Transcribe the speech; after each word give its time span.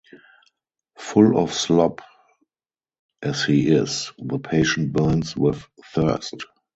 Full 0.97 1.37
of 1.37 1.53
slop 1.53 2.01
as 3.21 3.43
he 3.45 3.67
is, 3.69 4.11
the 4.17 4.39
patient 4.39 4.93
burns 4.93 5.37
with 5.37 5.63
thirst. 5.93 6.43